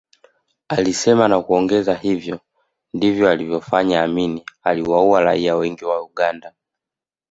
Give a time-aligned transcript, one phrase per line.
[0.69, 2.39] Alisema na kuongeza hivyo
[2.93, 6.53] ndivyo alivyofanya Amin aliwaua raia wengi wa Uganda